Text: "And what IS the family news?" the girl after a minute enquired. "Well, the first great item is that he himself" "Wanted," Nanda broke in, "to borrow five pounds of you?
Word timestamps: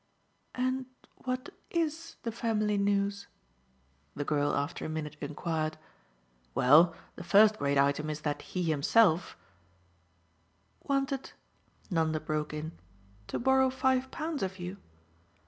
"And 0.55 0.87
what 1.15 1.49
IS 1.69 2.15
the 2.23 2.31
family 2.31 2.75
news?" 2.75 3.27
the 4.15 4.25
girl 4.25 4.55
after 4.55 4.83
a 4.83 4.89
minute 4.89 5.15
enquired. 5.21 5.77
"Well, 6.55 6.95
the 7.15 7.23
first 7.23 7.59
great 7.59 7.77
item 7.77 8.09
is 8.09 8.21
that 8.21 8.41
he 8.41 8.63
himself" 8.63 9.37
"Wanted," 10.89 11.33
Nanda 11.91 12.19
broke 12.19 12.51
in, 12.51 12.71
"to 13.27 13.37
borrow 13.37 13.69
five 13.69 14.09
pounds 14.09 14.41
of 14.41 14.57
you? 14.57 14.77